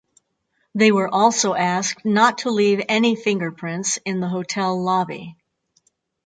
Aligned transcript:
They 0.73 0.91
were 0.91 1.13
also 1.13 1.53
asked 1.53 2.05
not 2.05 2.39
to 2.39 2.49
leave 2.49 2.83
any 2.89 3.15
fingerprints 3.15 3.97
in 4.03 4.19
the 4.19 4.27
hotel 4.29 4.81
lobby. 4.83 5.37